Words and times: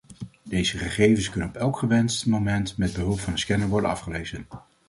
Deze 0.43 0.77
gegevens 0.77 1.29
kunnen 1.29 1.49
op 1.49 1.55
elk 1.55 1.77
gewenst 1.77 2.25
moment 2.25 2.77
met 2.77 2.93
behulp 2.93 3.19
van 3.19 3.33
een 3.33 3.39
scanner 3.39 3.67
worden 3.67 3.89
afgelezen. 3.89 4.45